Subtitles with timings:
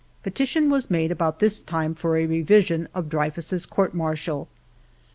[0.23, 4.47] Petition was made about this time for a revision of Dreyfus's court martial.